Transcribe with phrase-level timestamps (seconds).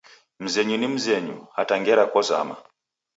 [0.43, 2.55] Mzenyu ni mzenyu, hata ngera kozama